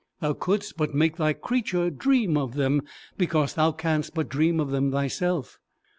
Thou 0.19 0.33
couldst 0.33 0.77
but 0.77 0.95
make 0.95 1.17
thy 1.17 1.31
creature 1.33 1.91
dream 1.91 2.35
of 2.35 2.55
them, 2.55 2.81
because 3.19 3.53
thou 3.53 3.71
canst 3.71 4.15
but 4.15 4.29
dream 4.29 4.59
of 4.59 4.71
them 4.71 4.91
thyself." 4.91 5.59